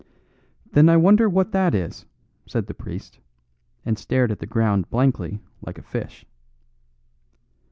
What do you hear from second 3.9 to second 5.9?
stared at the ground blankly like a